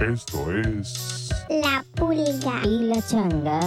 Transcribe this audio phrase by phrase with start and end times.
[0.00, 2.62] Esto es La pulga.
[2.64, 3.60] Y la changa,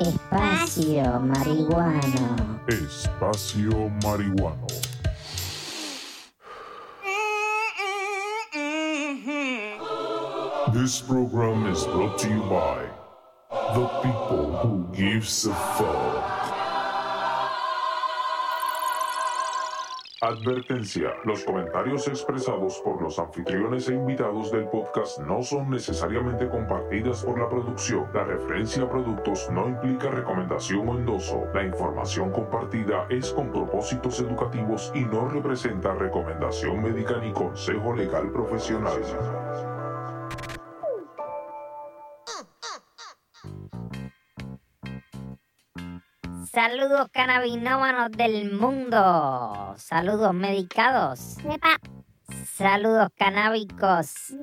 [0.00, 2.60] espacio marihuano.
[2.68, 4.66] Espacio Marihuano.
[10.74, 12.84] This program is brought to you by
[13.74, 16.41] the people who gives a fuck.
[20.22, 21.14] Advertencia.
[21.24, 27.40] Los comentarios expresados por los anfitriones e invitados del podcast no son necesariamente compartidas por
[27.40, 28.06] la producción.
[28.14, 31.42] La referencia a productos no implica recomendación o endoso.
[31.52, 38.30] La información compartida es con propósitos educativos y no representa recomendación médica ni consejo legal
[38.30, 39.00] profesional.
[46.52, 49.74] Saludos cannabinómanos del mundo.
[49.78, 51.38] Saludos medicados.
[51.38, 51.78] Epa.
[52.44, 54.34] Saludos canábicos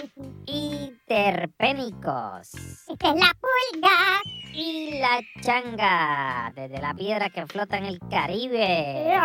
[0.47, 2.55] y terpénicos.
[2.87, 4.21] Esta es la pulga.
[4.51, 9.16] Y la changa, desde la piedra que flota en el Caribe,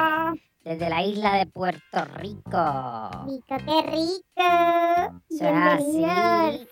[0.60, 3.10] desde la isla de Puerto Rico.
[3.26, 5.22] Rico, qué rico.
[5.30, 6.68] Bienvenidos.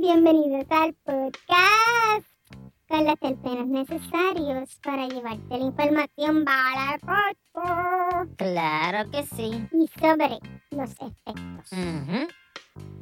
[0.00, 2.33] Bienvenidos al podcast.
[2.94, 6.96] Con los terpenos necesarios para llevarte la información bala
[8.36, 9.66] Claro que sí.
[9.72, 10.38] y sobre
[10.70, 11.70] los efectos,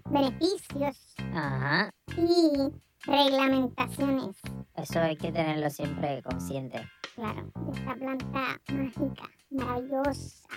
[0.09, 1.91] beneficios Ajá.
[2.17, 2.73] y
[3.05, 4.37] reglamentaciones,
[4.77, 6.89] Eso hay que tenerlo siempre consciente.
[7.15, 10.48] claro, de esta planta mágica, maravillosa,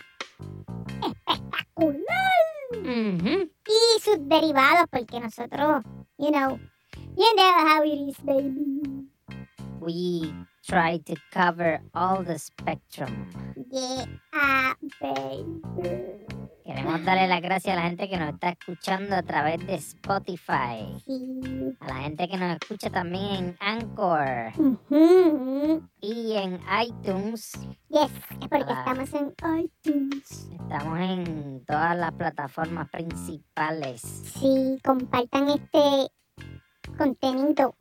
[1.06, 2.06] espectacular.
[2.86, 5.84] Y sus derivados, porque nosotros,
[6.20, 6.58] you know,
[7.18, 9.10] you know how it is, baby.
[9.86, 10.34] We
[10.66, 13.30] try to cover all the spectrum.
[13.70, 14.06] Yeah,
[15.00, 15.62] baby.
[16.66, 20.98] Queremos darle las gracias a la gente que nos está escuchando a través de Spotify.
[21.06, 21.78] Sí.
[21.80, 24.54] A la gente que nos escucha también en Anchor
[26.02, 27.52] y en iTunes.
[27.90, 30.50] Yes, es porque estamos en iTunes.
[30.52, 34.02] Estamos en todas las plataformas principales.
[34.02, 36.10] Sí, compartan este
[36.96, 37.76] contenido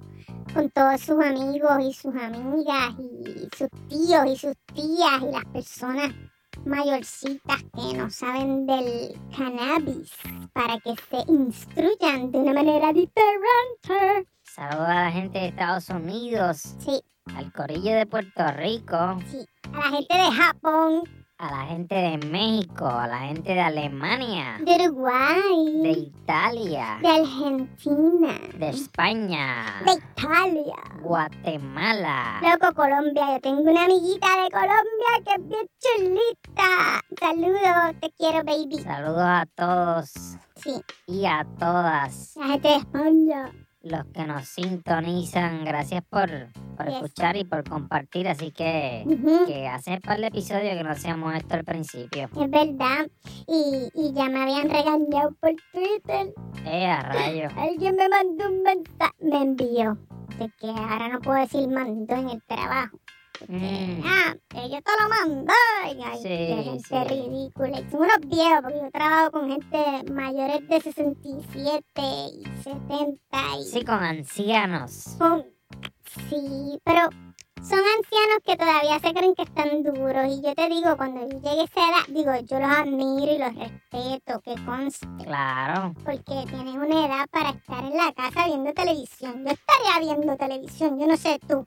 [0.52, 5.44] con todos sus amigos y sus amigas y sus tíos y sus tías y las
[5.46, 6.12] personas
[6.64, 10.12] mayorcitas que no saben del cannabis
[10.52, 14.28] para que se instruyan de una manera diferente.
[14.42, 17.02] Saludos a la gente de Estados Unidos, Sí,
[17.34, 19.44] al corillo de Puerto Rico, sí.
[19.72, 21.02] A la gente de Japón,
[21.38, 27.08] a la gente de México, a la gente de Alemania, de Uruguay, de Italia, de
[27.08, 30.76] Argentina, de España, de Italia.
[31.02, 32.40] Guatemala.
[32.40, 33.34] Loco, Colombia.
[33.34, 37.00] Yo tengo una amiguita de Colombia que es bien chulita.
[37.18, 38.78] Saludos, te quiero, baby.
[38.78, 40.12] Saludos a todos
[40.56, 43.52] Sí, y a todas la gente de España.
[43.84, 45.64] Los que nos sintonizan.
[45.64, 46.28] Gracias por,
[46.76, 46.94] por Yes.
[46.96, 48.28] escuchar y por compartir.
[48.28, 52.24] Así que, Ujú, que hace un par de episodios que no hacíamos esto al principio.
[52.24, 53.06] Es verdad.
[53.46, 56.32] Y, y ya me habían regañado por Twitter.
[56.66, 57.52] Eh, a rayos.
[57.58, 59.14] Alguien me mandó un mensaje.
[59.20, 59.98] Me envió.
[60.38, 62.98] De que ahora no puedo decir mandó en el trabajo.
[63.48, 64.00] Mm.
[64.04, 65.52] Ah, que yo te lo mandé.
[65.96, 67.04] Y ay, Sí, qué gente sí.
[67.14, 67.80] ridícula.
[67.80, 71.82] Y son unos viejos, porque yo trabajo con gente mayores de 67
[72.32, 73.16] y 70
[73.60, 75.16] y Sí, con ancianos.
[76.28, 77.00] sí, pero
[77.62, 80.26] son ancianos que todavía se creen que están duros.
[80.28, 83.38] Y yo te digo, cuando yo llegue a esa edad, digo, yo los admiro y
[83.38, 85.94] los respeto, que conste, Claro.
[86.04, 89.44] porque tienen una edad para estar en la casa viendo televisión.
[89.44, 91.66] Yo estaría viendo televisión, yo no sé tú,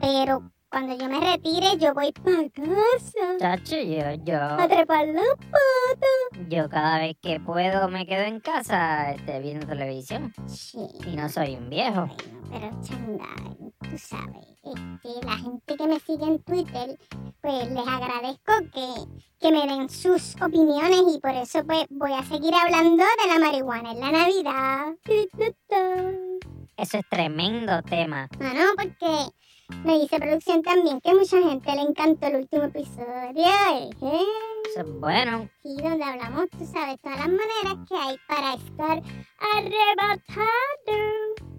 [0.00, 5.22] pero cuando yo me retire, yo voy para casa Chacho, yo, a yo, trepar la
[5.22, 6.46] pata.
[6.48, 10.32] yo cada vez que puedo me quedo en casa este, viendo televisión.
[10.46, 10.86] Sí.
[11.06, 12.06] Y no soy un viejo.
[12.50, 13.34] Bueno, pero changa,
[13.80, 16.98] tú sabes, este, la gente que me sigue en Twitter,
[17.40, 18.88] pues les agradezco que,
[19.40, 23.38] que me den sus opiniones y por eso pues voy a seguir hablando de la
[23.38, 24.94] marihuana en la Navidad.
[26.76, 28.28] Eso es tremendo tema.
[28.38, 29.32] No, no, porque
[29.84, 33.90] me dice producción también que mucha gente le encantó el último episodio, ¿eh?
[34.70, 35.48] Eso es bueno.
[35.62, 39.02] Sí, donde hablamos, tú sabes, todas las maneras que hay para estar
[39.56, 40.48] arrebatado.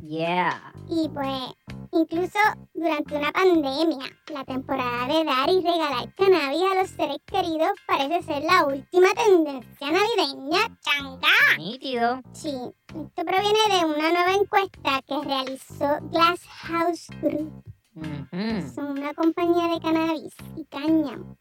[0.01, 0.73] Yeah.
[0.89, 1.53] Y pues,
[1.91, 2.39] incluso
[2.73, 8.23] durante una pandemia, la temporada de dar y regalar cannabis a los seres queridos parece
[8.23, 10.77] ser la última tendencia navideña.
[10.81, 11.57] ¡Changa!
[11.57, 12.21] Nítido.
[12.33, 12.55] Sí,
[12.87, 17.68] esto proviene de una nueva encuesta que realizó Glass House Group.
[17.99, 18.73] Ujú.
[18.73, 21.37] Son una compañía de cannabis y cáñamo.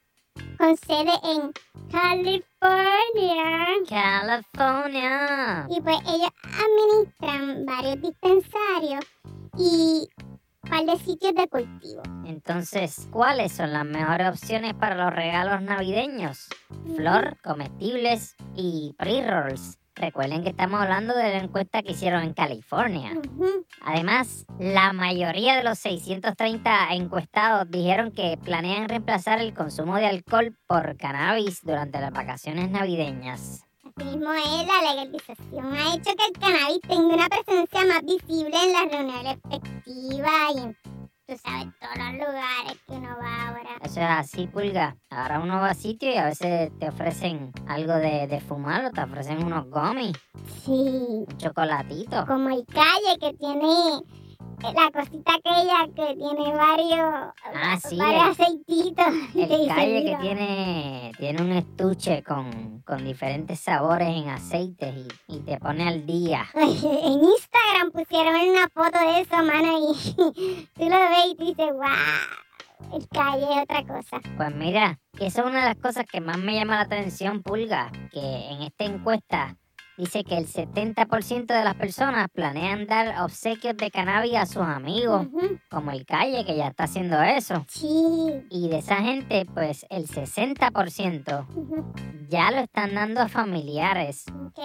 [0.56, 1.52] con sede en
[1.90, 3.76] California.
[3.88, 5.66] California.
[5.70, 9.04] Y pues ellos administran varios dispensarios
[9.56, 10.08] y
[10.62, 12.02] un par de sitios de cultivo.
[12.26, 16.48] Entonces, ¿cuáles son las mejores opciones para los regalos navideños?
[16.96, 19.78] Flor, comestibles y pre-rolls.
[19.98, 23.14] Recuerden que estamos hablando de la encuesta que hicieron en California.
[23.16, 23.66] Ujú.
[23.80, 30.56] Además, la mayoría de los 630 encuestados dijeron que planean reemplazar el consumo de alcohol
[30.68, 33.64] por cannabis durante las vacaciones navideñas.
[33.82, 38.56] Así mismo es, la legalización ha hecho que el cannabis tenga una presencia más visible
[38.64, 40.76] en las reuniones festivas y en,
[41.28, 43.70] tú sabes, todos los lugares que uno va ahora.
[43.82, 44.96] Eso es así, pulga.
[45.10, 48.90] Ahora uno va a sitio y a veces te ofrecen algo de, de fumar o
[48.90, 50.16] te ofrecen unos gummies,
[50.64, 52.24] Sí, un chocolatito.
[52.26, 54.00] como el calle que tiene
[54.62, 59.06] la cosita aquella que tiene varios, Ah, sí, varios aceititos.
[59.34, 64.94] El calle que tiene, tiene un estuche con, con diferentes sabores en aceites
[65.28, 66.46] y, y te pone al día.
[66.54, 70.14] En Instagram pusieron una foto de eso, mano, y
[70.74, 74.20] tú lo ves y tú dices, wow, el calle es otra cosa.
[74.36, 77.42] Pues mira, que eso es una de las cosas que más me llama la atención,
[77.42, 79.56] Pulga, que en esta encuesta
[79.98, 85.26] dice que el 70% de las personas planean dar obsequios de cannabis a sus amigos,
[85.68, 87.64] como el Calle, que ya está haciendo eso.
[87.68, 88.46] Sí.
[88.48, 91.92] Y de esa gente, pues el 60% ujú,
[92.28, 94.24] ya lo están dando a familiares.
[94.46, 94.58] Ok.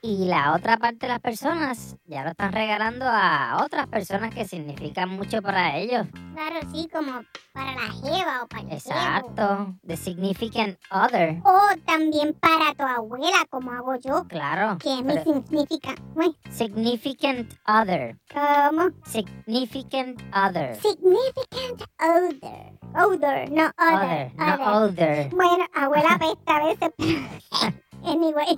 [0.00, 4.44] Y la otra parte de las personas ya lo están regalando a otras personas que
[4.46, 6.06] significan mucho para ellos.
[6.34, 7.22] Claro, sí, como
[7.52, 8.72] para la jeva o para el.
[8.72, 9.74] Exacto.
[9.86, 11.40] The significant other.
[11.44, 14.78] O también para tu abuela, como hago yo, Claro.
[14.78, 15.94] que es mi pero- significa.
[16.14, 18.18] Uy, significant other.
[18.32, 18.88] ¿Cómo?
[19.04, 20.76] Significant other.
[20.76, 22.78] Significant odor.
[22.94, 24.32] Odor, no other.
[24.32, 24.68] Other, no other.
[24.68, 25.30] older.
[25.30, 26.90] Bueno, abuela pesta a veces.
[28.04, 28.56] anyway.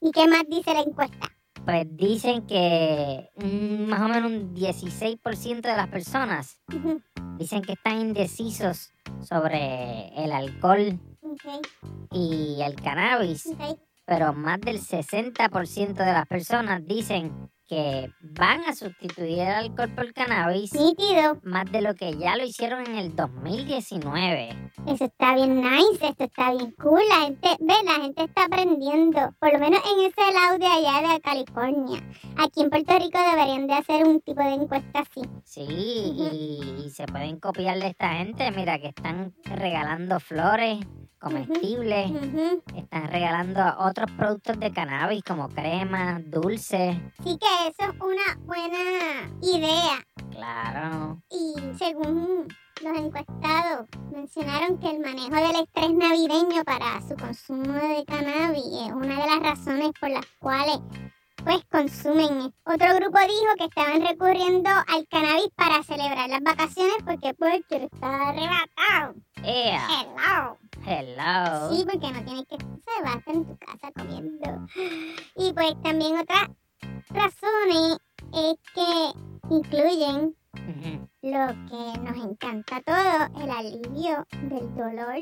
[0.00, 1.32] ¿Y qué más dice la encuesta?
[1.64, 7.00] Pues dicen que mm, más o menos un 16% de las personas Ujú,
[7.38, 11.66] dicen que están indecisos sobre el alcohol ok,
[12.12, 13.46] y el cannabis.
[13.46, 13.78] ok.
[14.04, 17.32] pero más del 60% de las personas dicen
[17.66, 21.40] que van a sustituir el alcohol por cannabis Nítido.
[21.42, 24.70] más de lo que ya lo hicieron en el 2019.
[24.86, 27.00] Eso está bien nice, esto está bien cool.
[27.08, 29.34] La gente, ve, la gente está aprendiendo.
[29.40, 32.00] Por lo menos en ese lado de allá de California.
[32.36, 35.22] Aquí en Puerto Rico deberían de hacer un tipo de encuesta así.
[35.44, 38.50] Sí, y, y se pueden copiar de esta gente.
[38.52, 40.78] Mira que están regalando flores
[41.20, 42.12] comestibles,
[42.74, 47.00] están regalando otros productos de cannabis como crema, dulce.
[47.22, 50.04] Sí que eso es una buena idea.
[50.30, 51.22] Claro.
[51.30, 52.46] Y según
[52.82, 58.92] los encuestados, mencionaron que el manejo del estrés navideño para su consumo de cannabis es
[58.92, 60.78] una de las razones por las cuales
[61.46, 62.52] pues consumen.
[62.64, 67.32] Otro grupo dijo que estaban recurriendo al cannabis para celebrar las vacaciones porque
[67.70, 69.14] yo estaba arrebatado.
[69.44, 69.86] Yeah.
[69.88, 70.58] Hello.
[70.84, 71.70] Hello.
[71.70, 74.66] Sí, porque no tienes que se va a estar en tu casa comiendo.
[75.36, 76.48] Y pues también otras
[77.10, 77.98] razones
[78.32, 79.12] es que
[79.48, 80.34] incluyen
[81.22, 85.20] lo que nos encanta a todos, el alivio del dolor.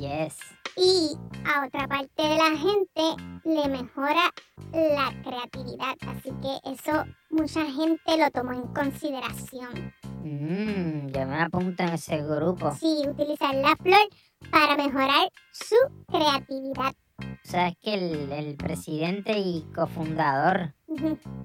[0.00, 0.38] Yes.
[0.78, 1.14] Y
[1.44, 4.32] a otra parte de la gente le mejora
[4.72, 5.94] la creatividad.
[6.08, 9.92] Así que eso mucha gente lo tomó en consideración.
[10.24, 12.74] Mm, yo me apunto en ese grupo.
[12.76, 14.08] Sí, utilizar la flor
[14.50, 15.76] para mejorar su
[16.06, 16.94] creatividad.
[17.44, 20.72] Sabes que el, el presidente y cofundador,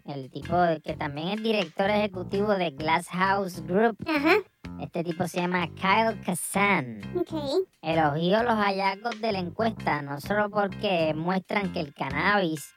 [0.05, 4.37] El tipo que también es director ejecutivo de Glass House Group, Ajá,
[4.81, 7.65] este tipo se llama Kyle Kazan, ok.
[7.83, 12.73] elogió los hallazgos de la encuesta, no solo porque muestran que el cannabis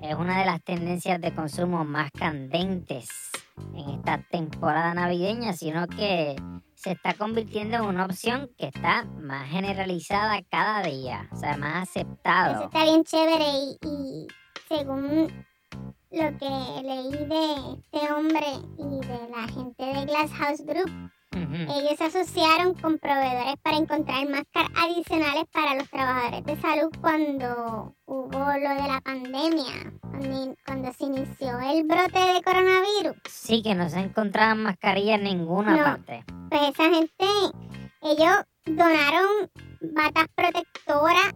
[0.00, 3.08] es una de las tendencias de consumo más candentes
[3.74, 6.36] en esta temporada navideña, sino que
[6.76, 11.88] se está convirtiendo en una opción que está más generalizada cada día, o sea, más
[11.90, 12.64] Eso aceptado.
[12.64, 14.26] está bien chévere y, y
[14.68, 15.28] según
[16.12, 18.46] lo que leí de este hombre
[18.78, 24.28] y de la gente de Glass House Group, ellos se asociaron con proveedores para encontrar
[24.28, 30.92] máscaras adicionales para los trabajadores de salud cuando hubo lo de la pandemia, cuando, cuando
[30.92, 33.16] se inició el brote de coronavirus.
[33.30, 35.84] Sí, que no se encontraban mascarillas en ninguna No.
[35.84, 36.24] parte.
[36.50, 37.26] Pues esa gente,
[38.02, 39.50] ellos donaron
[39.94, 41.32] batas protectoras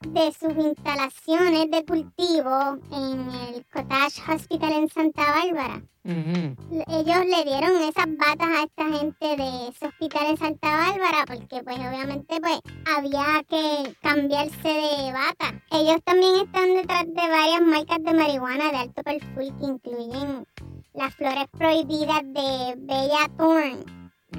[0.00, 5.82] de sus instalaciones de cultivo en el Cottage Hospital en Santa Bárbara.
[6.04, 11.62] Ellos le dieron esas batas a esta gente de ese hospital en Santa Bárbara porque
[11.64, 12.60] pues obviamente pues
[12.96, 15.60] había que cambiarse de bata.
[15.72, 20.46] Ellos también están detrás de varias marcas de marihuana de alto perfil que incluyen
[20.94, 23.95] las flores prohibidas de Bella Thorne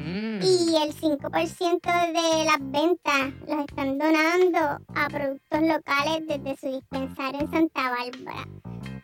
[0.07, 0.39] Mm.
[0.41, 1.81] Y el 5%
[2.13, 4.59] de las ventas los están donando
[4.95, 8.47] a productos locales desde su dispensario en Santa Bárbara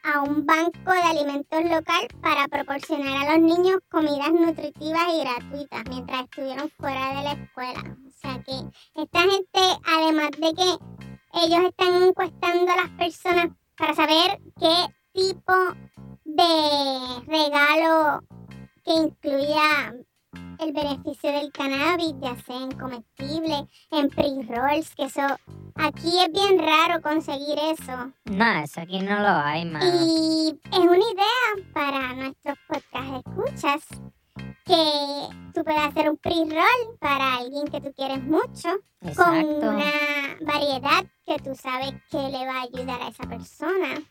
[0.03, 5.83] a un banco de alimentos local para proporcionar a los niños comidas nutritivas y gratuitas
[5.89, 7.98] mientras estuvieron fuera de la escuela.
[8.07, 8.53] O sea que
[9.01, 15.53] esta gente, además de que ellos están encuestando a las personas para saber qué tipo
[16.24, 18.22] de regalo
[18.86, 19.93] que incluya
[20.59, 25.21] el beneficio del cannabis, ya sea en comestible, en pre-rolls, que eso
[25.75, 28.11] aquí es bien raro conseguir eso.
[28.25, 29.83] No, eso aquí no lo hay, más.
[29.83, 33.87] Y es una idea para nuestros podcast escuchas
[34.65, 38.69] que tú puedes hacer un pre-roll para alguien que tú quieres mucho
[39.15, 39.91] con una
[40.41, 44.01] variedad que tú sabes que le va a ayudar a esa persona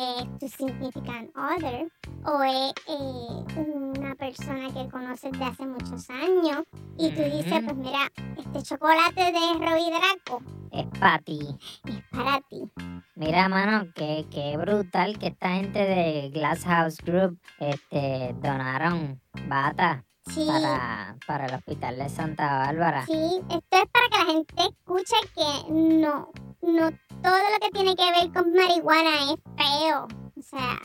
[0.00, 1.90] es tu significant other
[2.24, 6.64] o es eh, una persona que conoces de hace muchos años
[6.98, 10.42] y tú dices pues mira este chocolate de Robbie Draco
[10.72, 11.40] es para ti.
[11.84, 12.70] Es para ti.
[13.14, 20.04] Mira mano que, que brutal que esta gente de Glass House Group este donaron bata
[20.24, 23.04] para, para el hospital de Santa Bárbara.
[23.06, 26.30] Sí, esto es para que la gente escuche que no,
[26.62, 26.90] no
[27.22, 30.08] todo lo que tiene que ver con marihuana es feo.
[30.36, 30.78] O sea,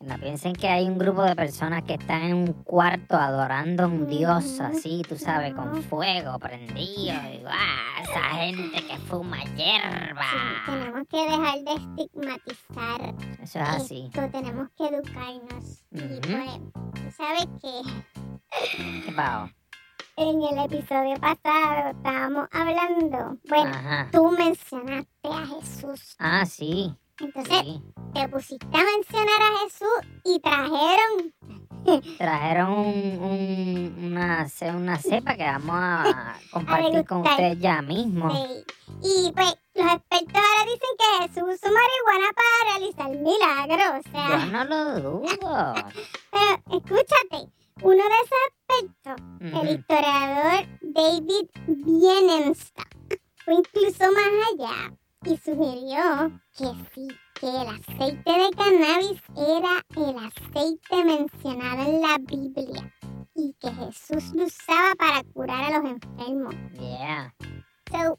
[0.00, 3.86] no piensen que hay un grupo de personas que están en un cuarto adorando a
[3.86, 7.14] un dios así, tú sabes, con fuego prendido.
[7.30, 7.44] Y,
[8.02, 10.24] esa gente que fuma hierba.
[10.64, 13.14] tenemos que dejar de estigmatizar.
[13.42, 14.10] Eso es así.
[14.32, 15.84] Tenemos que educarnos.
[15.92, 19.04] Y pues, sabes que.
[19.04, 19.50] ¿Qué pasó?
[20.20, 23.38] En el episodio pasado estábamos hablando.
[23.48, 23.72] Bueno,
[24.12, 26.14] tú mencionaste a Jesús.
[26.18, 26.94] Ah, sí.
[27.18, 27.80] Entonces,
[28.12, 29.88] te pusiste a mencionar a Jesús
[30.26, 32.12] y trajeron.
[32.18, 38.30] trajeron un, una, una cepa que vamos a compartir con ustedes ya mismo.
[38.30, 38.64] Sí.
[39.02, 44.04] Y pues los expertos ahora dicen que Jesús usó marihuana para realizar milagros.
[44.06, 45.74] O sea, Yo no lo dudo.
[46.30, 48.38] Pero escúchate, uno de esos
[48.78, 52.88] expertos, el historiador David Bienenstock,
[53.44, 60.18] fue incluso más allá y sugirió que sí, que el aceite de cannabis era el
[60.18, 62.94] aceite mencionado en la Biblia
[63.34, 66.54] y que Jesús lo usaba para curar a los enfermos.
[66.72, 67.34] Yeah.
[67.90, 68.18] So,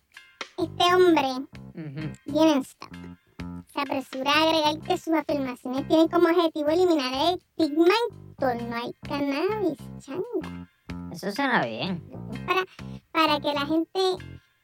[0.58, 1.48] este hombre,
[2.26, 2.64] bien
[3.74, 7.96] se apresura a agregar que sus afirmaciones tienen como objetivo eliminar el estigma
[8.42, 10.68] torno al cannabis, changa.
[11.12, 12.04] Eso suena bien.
[12.48, 12.66] Para,
[13.12, 14.02] para que la gente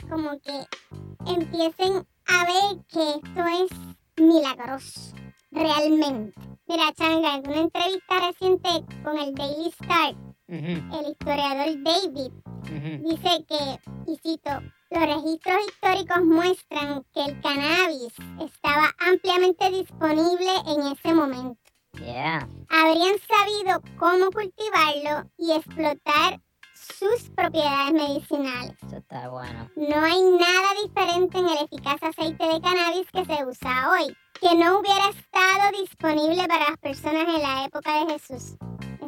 [0.10, 0.65] como que
[1.31, 3.69] empiecen a ver que esto es
[4.19, 5.15] milagroso,
[5.51, 6.34] realmente.
[6.67, 8.69] Mira, Changa, en una entrevista reciente
[9.03, 10.15] con el Daily Star,
[10.48, 12.31] el historiador David
[13.03, 20.93] dice que, y cito, los registros históricos muestran que el cannabis estaba ampliamente disponible en
[20.93, 21.66] ese momento.
[22.70, 26.39] Habrían sabido cómo cultivarlo y explotar
[26.74, 28.74] sus propiedades medicinales.
[28.86, 29.70] Eso está bueno.
[29.75, 34.56] No hay nada diferente en el eficaz aceite de cannabis que se usa hoy, que
[34.56, 38.58] no hubiera estado disponible para las personas en la época de Jesús.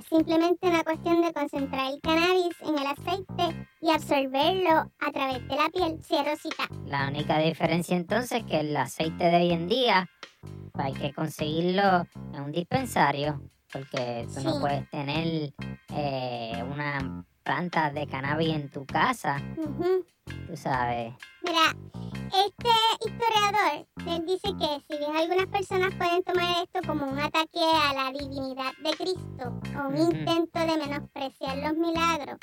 [0.10, 5.56] Simplemente una cuestión de concentrar el cannabis en el aceite y absorberlo a través de
[5.56, 6.04] la piel.
[6.04, 6.68] Cierro cita.
[6.86, 10.10] La única diferencia entonces es que el aceite de hoy en día
[10.74, 13.40] hay que conseguirlo en un dispensario
[13.72, 15.54] porque tú no puedes tener
[15.94, 19.42] eh, una plantas de cannabis en tu casa.
[20.46, 21.16] Tú sabes.
[21.42, 21.76] Mira,
[22.46, 22.70] este
[23.04, 27.94] historiador, él dice que si bien algunas personas pueden tomar esto como un ataque a
[27.96, 32.38] la divinidad de Cristo o un intento de menospreciar los milagros,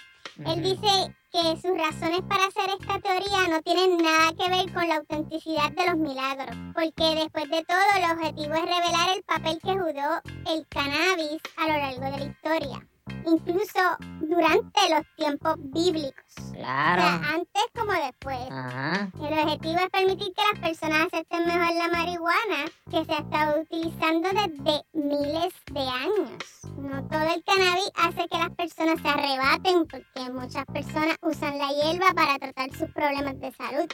[0.45, 4.89] él dice que sus razones para hacer esta teoría no tienen nada que ver con
[4.89, 9.61] la autenticidad de los milagros, porque después de todo el objetivo es revelar el papel
[9.63, 10.21] que jugó
[10.53, 12.96] el cannabis a lo largo de la historia
[13.27, 13.81] incluso
[14.21, 16.25] durante los tiempos bíblicos.
[16.53, 17.03] Claro.
[17.03, 18.51] O sea, antes como después.
[18.51, 19.11] Ajá.
[19.21, 23.61] El objetivo es permitir que las personas acepten mejor la marihuana, que se ha estado
[23.61, 26.45] utilizando desde miles de años.
[26.79, 31.69] No todo el cannabis hace que las personas se arrebaten, porque muchas personas usan la
[31.69, 33.87] hierba para tratar sus problemas de salud.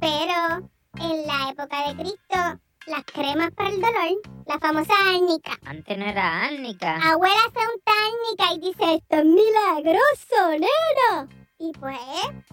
[0.00, 5.52] Pero en la época de Cristo las cremas para el dolor, la famosa árnica.
[5.64, 6.96] Antes no era árnica.
[6.96, 11.28] Abuela se unta árnica y dice, esto es milagroso, nena.
[11.58, 11.98] Y pues,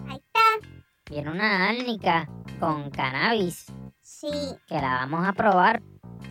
[0.08, 0.68] ahí está.
[1.10, 2.28] Viene una árnica
[2.60, 3.66] con cannabis
[4.00, 4.28] Sí,
[4.66, 5.82] que la vamos a probar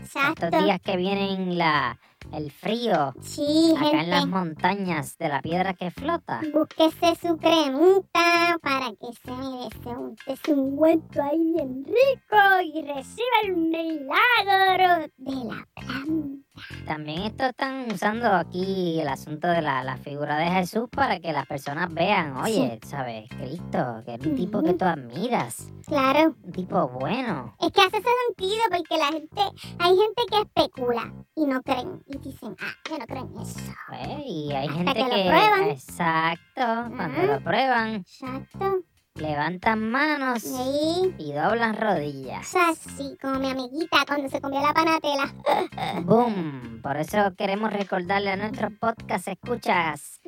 [0.01, 0.46] exacto.
[0.46, 2.00] estos días que vienen la,
[2.33, 6.41] el frío Sí, acá en las montañas de la piedra que flota.
[6.53, 12.81] Búsquese su cremita para que se, mire, se unte su ungüento ahí bien rico y
[12.81, 16.39] reciba el milagro de la planta.
[16.86, 21.31] También esto están usando aquí el asunto de la, la figura de Jesús para que
[21.31, 23.29] las personas vean, oye, ¿sabes?
[23.29, 26.36] Cristo, que es un tipo que tú admiras, Claro.
[26.43, 27.55] un tipo bueno.
[27.62, 29.41] Es que hace ese sentido porque la gente,
[29.79, 33.60] hay gente que especula y no creen y dicen, ah, yo no creo en eso.
[33.88, 35.24] Pues, y hay Hasta gente que lo que...
[35.30, 35.64] prueban.
[35.70, 38.80] Exacto, cuando lo prueban, Exacto.
[39.16, 41.14] levantan manos Sí.
[41.18, 42.56] y doblan rodillas.
[42.56, 45.34] Así, como mi amiguita cuando se comió la panatela.
[46.04, 46.80] ¡Boom!
[46.82, 50.22] Por eso queremos recordarle a nuestros podcast escuchas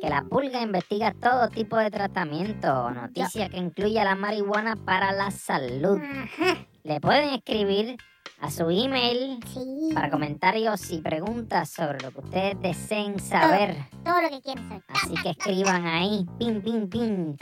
[0.00, 5.12] que la pulga investiga todo tipo de tratamiento o noticia que incluya la marihuana para
[5.12, 5.98] la salud.
[6.00, 6.66] Ajá.
[6.82, 7.96] Le pueden escribir
[8.42, 9.90] a su email Sí.
[9.94, 13.76] para comentarios y preguntas sobre lo que ustedes deseen saber.
[14.04, 14.84] Todo lo que quieran saber.
[14.88, 17.36] Así que escriban ahí, pin, pin, pin,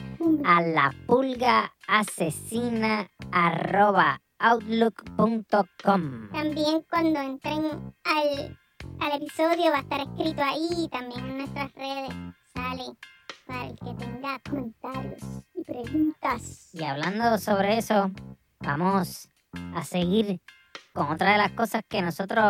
[0.44, 6.30] a la pulga asesina arroba outlook.com.
[6.32, 8.58] También cuando entren al,
[9.00, 12.10] al episodio va a estar escrito ahí y también en nuestras redes
[12.54, 12.84] sale
[13.46, 15.22] para el que tenga comentarios
[15.54, 16.68] y preguntas.
[16.74, 18.10] Y hablando sobre eso,
[18.60, 19.28] vamos
[19.74, 20.40] a seguir
[20.92, 22.44] con otra de las cosas que nosotros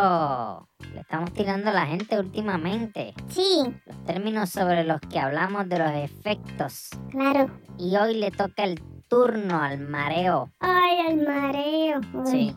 [0.93, 3.13] le estamos tirando a la gente últimamente.
[3.29, 6.89] Sí, Los términos sobre los que hablamos de los efectos.
[7.11, 7.49] claro.
[7.77, 10.49] Y hoy le toca el turno al mareo.
[10.59, 12.01] Ay, el mareo.
[12.25, 12.55] Ay, Sí.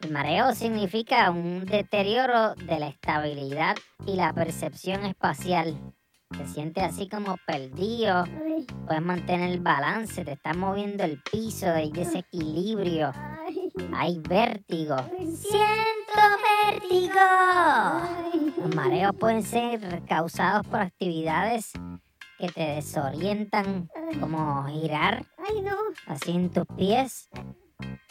[0.00, 5.78] El mareo significa un deterioro de la estabilidad y la percepción espacial.
[6.36, 11.70] Te sientes así como perdido, ay, puedes mantener el balance, te está moviendo el piso,
[11.70, 13.61] hay desequilibrio, ay,
[13.94, 14.96] hay vértigo.
[15.18, 16.22] Siento
[16.70, 17.20] vértigo.
[18.58, 21.72] Los mareos pueden ser causados por actividades
[22.38, 23.88] que te desorientan,
[24.20, 25.24] como girar
[26.06, 27.28] así en tus pies.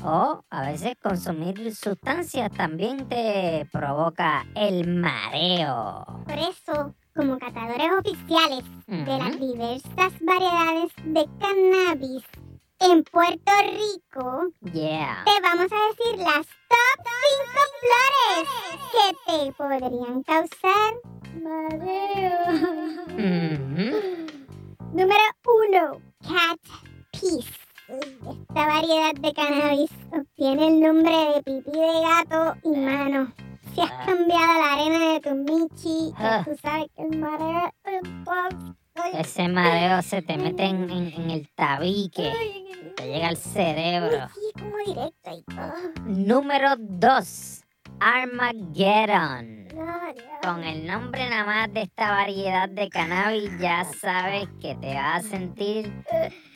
[0.03, 6.05] O a veces consumir sustancias también te provoca el mareo.
[6.25, 12.23] Por eso, como catadores oficiales de las diversas variedades de cannabis
[12.81, 15.23] en Puerto Rico, Yeah.
[15.25, 16.97] te vamos a decir las top
[17.43, 18.49] 5 flores
[18.91, 20.93] que te podrían causar
[21.41, 22.39] mareo.
[23.13, 23.89] Ujú.
[24.93, 25.25] Número
[25.69, 26.01] 1.
[26.21, 26.59] Cat
[27.11, 27.53] Peace.
[27.87, 33.33] Esta variedad de cannabis obtiene el nombre de pipí de gato y mano.
[33.75, 36.41] Si has cambiado la arena de tu michi, Ah.
[36.45, 38.01] tú sabes que el mareo es
[39.13, 42.31] Ese mareo se te mete en, en- en el tabique,
[42.95, 44.27] te llega al cerebro.
[44.33, 45.61] Sí, como directo
[46.05, 47.63] Número 2.
[47.99, 49.67] Armageddon.
[50.43, 55.23] Con el nombre nada más de esta variedad de cannabis ya sabes que te vas
[55.25, 55.93] a sentir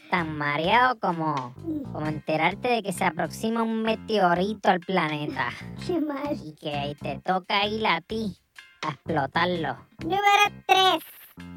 [0.09, 1.53] tan mareado como,
[1.91, 5.49] como enterarte de que se aproxima un meteorito al planeta
[5.85, 6.35] Qué mal.
[6.43, 8.37] y que te toca ir a ti
[8.81, 9.77] a explotarlo.
[10.03, 11.03] Número 3.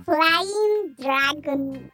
[0.04, 1.90] Flying Dragon.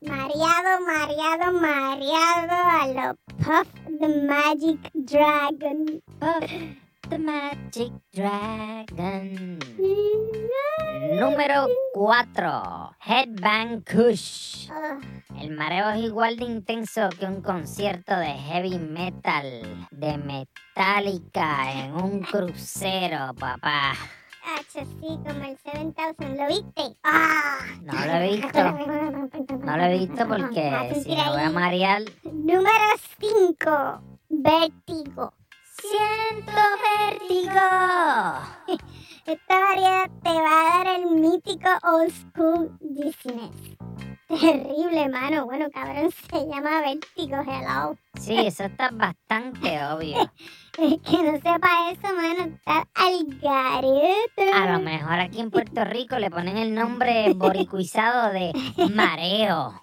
[0.00, 3.66] Mareado, mareado, mareado a lo Puff
[3.98, 6.00] the Magic Dragon.
[6.20, 6.48] Puff
[7.10, 9.58] the Magic Dragon.
[11.18, 12.96] Número 4.
[13.00, 14.70] Headbang Kush.
[15.40, 21.94] El mareo es igual de intenso que un concierto de heavy metal de Metallica en
[21.94, 23.94] un crucero, papá.
[24.44, 26.36] H, sí, como el 7000.
[26.36, 26.96] ¿Lo viste?
[27.04, 27.58] ¡Ah!
[27.82, 29.58] No lo he visto.
[29.58, 32.02] No lo he visto porque si sentir me voy a marear.
[32.24, 32.70] Número
[33.20, 34.00] 5.
[34.28, 35.32] Vértigo.
[35.80, 36.52] ¡Siento
[36.98, 37.60] vértigo!
[39.26, 43.76] Esta variedad te va a dar el mítico old school dizziness.
[44.28, 45.46] Terrible, mano.
[45.46, 47.96] Bueno, cabrón, se llama vértigo, hello.
[48.20, 50.16] Sí, eso está bastante obvio.
[51.04, 54.52] Que no sepa eso, mano, está al garete.
[54.54, 58.52] A lo mejor aquí en Puerto Rico le ponen el nombre boricuizado de
[58.94, 59.74] mareo.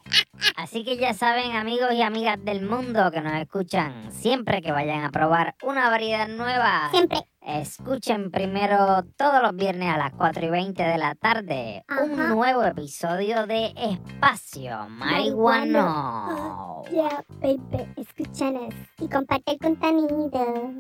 [0.56, 5.04] Así que ya saben, amigos y amigas del mundo que nos escuchan, siempre que vayan
[5.04, 7.20] a probar una variedad nueva, Siempre.
[7.46, 12.64] Escuchen primero todos los viernes a las 4 y 20 de la tarde un nuevo
[12.64, 16.82] episodio de Espacio Marihuano.
[16.92, 20.74] Ya, baby, escúchanos y comparte el contenido.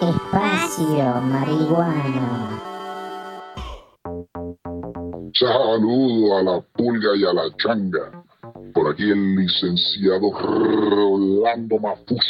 [0.00, 2.48] Espacio Marihuano.
[5.34, 8.24] Saludo a la pulga y a la changa.
[8.74, 12.26] Por aquí el licenciado Rolando Mafus.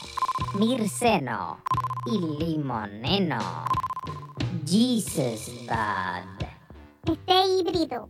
[0.54, 1.62] mirceno
[2.06, 3.38] y limoneno.
[4.66, 6.46] Jesus Bud.
[7.12, 8.08] Este híbrido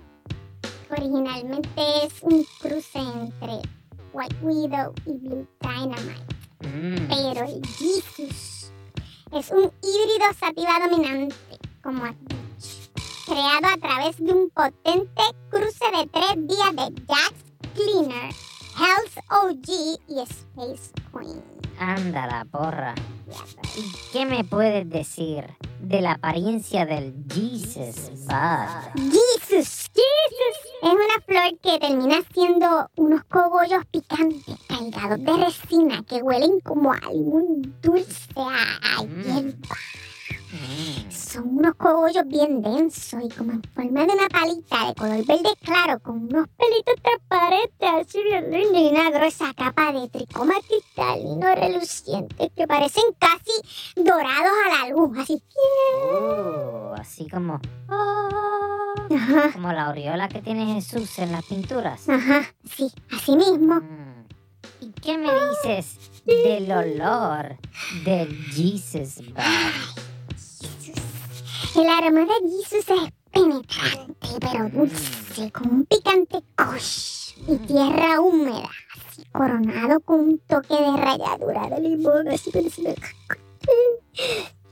[0.90, 1.70] originalmente
[2.04, 3.60] es un cruce entre
[4.12, 6.36] White Widow y Blue Dynamite.
[6.62, 8.72] Mm, Pero el Jesus
[9.32, 11.36] es un híbrido sativa dominante,
[11.82, 12.90] como has dicho,
[13.26, 17.34] creado a través de un potente cruce de tres días de Jax
[17.74, 18.34] Cleaner,
[18.76, 21.59] Health OG y Space Queen.
[21.80, 22.94] Anda la porra.
[23.76, 25.44] ¿Y qué me puedes decir
[25.80, 29.10] de la apariencia del Jesus Bud?
[29.10, 30.56] Jesus, Jesus.
[30.82, 36.92] Es una flor que termina siendo unos cogollos picantes cargados de resina que huelen como
[36.92, 39.22] a algún dulce a, a Mm.
[39.22, 39.76] hierba.
[41.10, 45.50] Son unos cogollos bien densos y como en forma de una palita de color verde
[45.62, 51.54] claro con unos pelitos transparentes así bien lindos y una gruesa capa de tricoma cristalino
[51.54, 55.40] reluciente que parecen casi dorados a la luz, así.
[56.98, 62.08] así como, Ajá, como la aureola que tiene Jesús en las pinturas.
[62.08, 63.76] ajá, sí, así mismo.
[63.76, 64.24] Mm,
[64.80, 67.56] ¿Y qué me dices del olor
[68.04, 70.02] del Jesus Bud?
[71.76, 78.68] El aroma de Jesus es penetrante, pero dulce, como un picante kush y tierra húmeda,
[78.96, 82.50] así coronado con un toque de ralladura de limón, así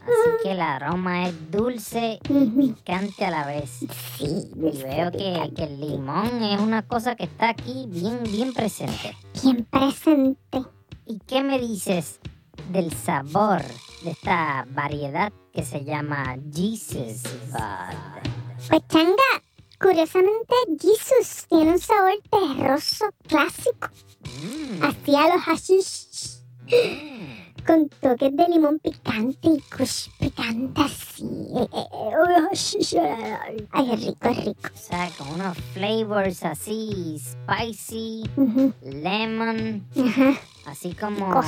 [0.09, 3.71] Así que el aroma es dulce y picante a la vez.
[4.17, 8.53] Sí, Y veo que, que el limón es una cosa que está aquí bien, bien
[8.53, 9.17] presente.
[9.43, 10.65] bien presente.
[11.07, 12.19] ¿Y qué me dices
[12.73, 13.63] del sabor
[14.03, 18.31] de esta variedad que se llama Jesus Bud?
[18.69, 19.43] Pues changa,
[19.81, 23.89] curiosamente Jesus tiene un sabor terroso clásico,
[24.41, 26.39] Mm, así a los hashish.
[26.67, 27.65] mm.
[27.67, 31.25] con toques de limón picante y kush picante así.
[31.57, 31.87] Eh, eh,
[32.93, 34.69] eh, ay, es rico, es rico.
[34.73, 40.35] O sea, con unos flavors así, spicy, Ujú, lemon, Ajá.
[40.67, 41.43] así como,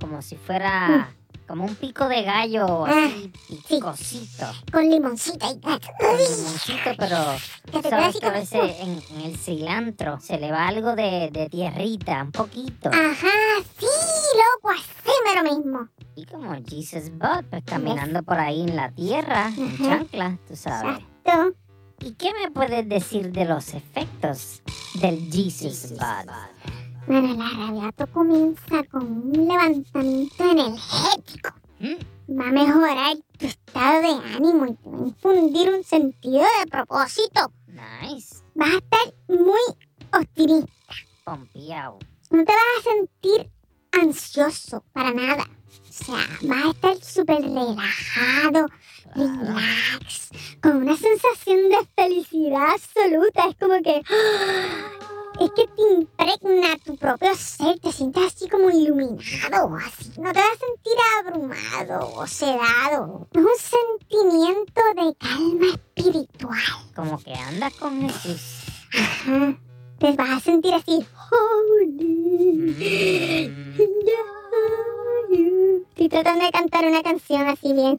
[0.00, 1.12] como si fuera
[1.46, 3.32] como un pico de gallo, así
[3.68, 4.46] picosito.
[4.72, 7.16] Con limoncito y Con limoncito, pero
[7.88, 12.22] sabes que a veces en, en el cilantro se le va algo de, de tierrita,
[12.22, 12.88] un poquito.
[12.88, 13.28] Ajá,
[13.78, 14.94] sí, loco, así
[15.34, 15.88] lo mismo.
[16.16, 19.84] Y como Jesus Bud, pues caminando por ahí en la tierra, en Ujú.
[19.84, 20.98] chancla, tú sabes.
[21.24, 21.56] Exacto.
[22.00, 24.62] ¿Y qué me puedes decir de los efectos
[24.94, 26.30] del Jesus Bud?
[27.06, 31.50] Bueno, el arrabiato comienza con un levantamiento energético.
[31.78, 32.40] ¿Mm?
[32.40, 36.70] Va a mejorar tu estado de ánimo y te va a infundir un sentido de
[36.70, 37.52] propósito.
[37.66, 38.36] Nice.
[38.54, 39.60] Vas a estar muy
[40.12, 40.72] optimista.
[41.24, 41.98] Pompeado.
[42.30, 43.50] No te vas a sentir
[43.92, 45.44] ansioso para nada.
[45.44, 48.66] O sea, vas a estar súper relajado,
[49.14, 50.30] relax,
[50.62, 53.48] con una sensación de felicidad absoluta.
[53.48, 54.02] Es como que.
[55.40, 60.12] Es que te impregna tu propio ser, te sientes así como iluminado, así.
[60.16, 63.28] No te vas a sentir abrumado o sedado.
[63.32, 66.62] Es un sentimiento de calma espiritual.
[66.94, 68.64] Como que andas con Jesús.
[68.96, 69.58] Ajá.
[69.98, 71.04] Te vas a sentir así.
[71.30, 72.74] Holy.
[75.88, 77.98] Estoy tratando de cantar una canción así bien.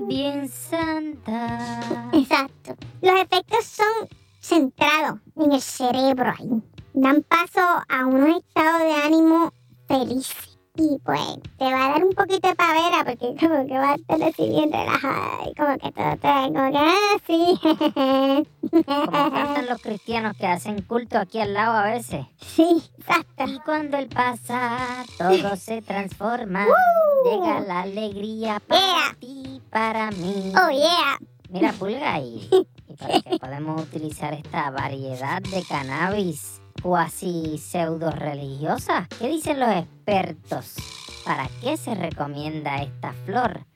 [0.00, 2.10] Bien santa.
[2.12, 2.76] Exacto.
[3.00, 4.08] Los efectos son
[4.40, 6.62] centrados en el cerebro ahí.
[6.94, 9.52] Dan paso a unos estados de ánimo
[9.86, 10.44] felices.
[10.80, 11.20] Y pues
[11.58, 14.48] te va a dar un poquito de pavera porque como que va a estar así
[14.48, 17.58] bien relajada y como que todo te como que ah, sí.
[18.86, 22.26] Como cantan los cristianos que hacen culto aquí al lado a veces.
[22.40, 23.44] Sí, exacto.
[23.48, 26.66] Y cuando él pasa, todo se transforma.
[27.24, 29.16] Llega la alegría para Yeah.
[29.18, 30.52] ti, para mí.
[30.54, 31.18] Oh yeah.
[31.48, 32.48] Mira, pulga y,
[32.88, 39.08] y para que podemos utilizar esta variedad de cannabis cuasi pseudo religiosa.
[39.18, 40.76] ¿Qué dicen los expertos?
[41.24, 43.66] ¿Para qué se recomienda esta flor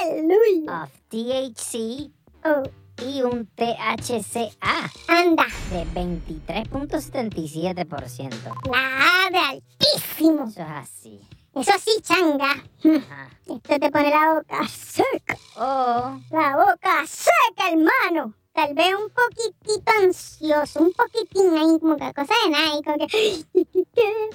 [0.02, 0.82] ¡Aleluya!
[0.82, 2.10] of THC
[2.44, 2.64] Oh,
[3.08, 8.70] y un THCA anda, de 23.77%.
[8.70, 10.44] la A de altísimo.
[10.48, 11.20] Eso es así.
[11.54, 12.52] Eso sí, changa.
[12.52, 13.28] Ajá.
[13.46, 15.36] Esto te pone la boca seca.
[15.56, 18.34] O La boca seca, hermano.
[18.54, 23.06] Tal vez un poquitito ansioso, un poquitín ahí, como que cosa de nada, como que...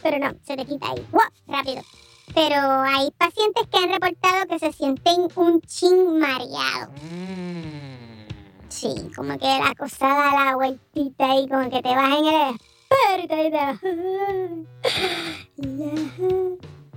[0.03, 1.05] Pero no, se te quita ahí.
[1.11, 1.21] ¡Wow!
[1.47, 1.83] Rápido.
[2.33, 6.91] Pero hay pacientes que han reportado que se sienten un chin mareado.
[7.01, 7.96] mm,
[8.77, 12.55] Sí, como que la cosa da la vueltita y como que te vas en el
[13.17, 13.33] espíritu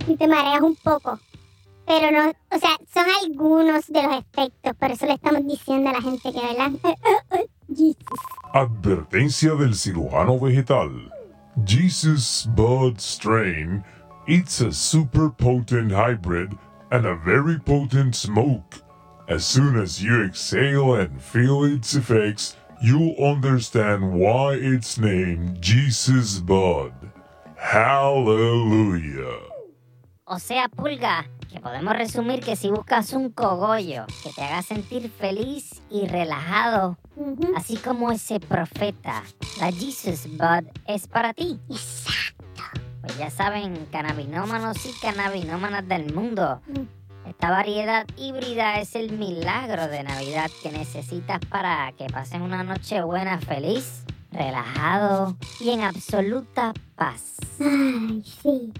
[0.07, 0.27] y te...
[0.27, 1.19] Mareas un poco.
[1.87, 5.93] Pero no, o sea, son algunos de los efectos, por eso le estamos diciendo a
[5.93, 6.71] la gente que, ¿verdad?
[8.53, 11.11] Advertencia del cirujano vegetal.
[11.65, 13.83] Jesus Bud Strain.
[14.27, 16.55] It's a super potent hybrid
[16.91, 18.83] and a very potent smoke.
[19.31, 26.39] As soon as you exhale and feel its effects, you'll understand why it's named Jesus
[26.39, 26.91] Bud.
[27.55, 29.39] Hallelujah.
[30.25, 35.09] O sea, pulga, que podemos resumir que si buscas un cogollo que te haga sentir
[35.09, 37.53] feliz y relajado, Ujú.
[37.55, 39.23] así como ese profeta,
[39.61, 41.57] la Jesus Bud es para ti.
[41.67, 46.61] Pues ya saben, cannabinómanos y cannabinómanas del mundo.
[47.27, 53.01] Esta variedad híbrida es el milagro de Navidad que necesitas para que pases una noche
[53.03, 57.37] buena, feliz, relajado y en absoluta paz.
[57.59, 58.73] Ay, sí.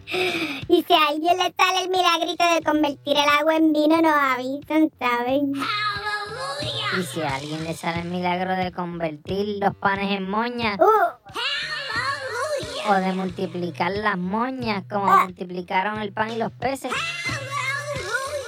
[0.68, 4.14] Y si a alguien le sale el milagrito de convertir el agua en vino, nos
[4.14, 5.54] avisan, ¿saben?
[7.00, 11.12] Y si a alguien le sale el milagro de convertir los panes en moñas Uh,
[12.90, 15.24] o de multiplicar las moñas como Ah.
[15.26, 16.92] multiplicaron el pan y los peces,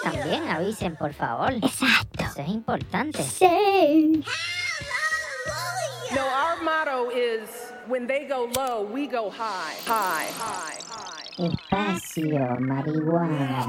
[0.03, 1.53] también avisen, por favor.
[1.53, 2.23] exacto.
[2.23, 3.23] Eso es importante.
[3.23, 4.23] Sí.
[6.15, 7.49] No, our motto is
[7.87, 9.75] when they go low, we go high.
[9.87, 11.47] High, high, high.
[11.47, 13.65] Espacio marihuana.